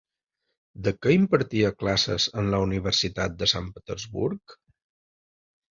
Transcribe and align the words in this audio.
De 0.87 0.93
què 1.05 1.13
impartia 1.15 1.69
classes 1.83 2.27
en 2.43 2.49
la 2.55 2.63
Universitat 2.69 3.37
de 3.43 3.53
Sant 3.55 3.73
Petersburg? 3.79 4.59